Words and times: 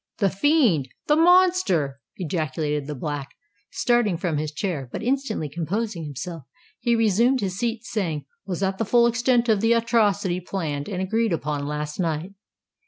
"The 0.17 0.31
fiend!—the 0.31 1.15
monster!" 1.15 2.01
ejaculated 2.17 2.87
the 2.87 2.95
Black, 2.95 3.35
starting 3.69 4.17
from 4.17 4.37
his 4.39 4.51
chair; 4.51 4.89
but 4.91 5.03
instantly 5.03 5.47
composing 5.47 6.05
himself, 6.05 6.41
he 6.79 6.95
resumed 6.95 7.41
his 7.41 7.59
seat, 7.59 7.85
saying, 7.85 8.25
"Was 8.43 8.61
that 8.61 8.79
the 8.79 8.85
full 8.85 9.05
extent 9.05 9.47
of 9.47 9.61
the 9.61 9.73
atrocity 9.73 10.39
planned 10.39 10.89
and 10.89 11.03
agreed 11.03 11.33
upon 11.33 11.67
last 11.67 11.99
night?" 11.99 12.33